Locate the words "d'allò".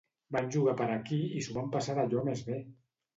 1.99-2.25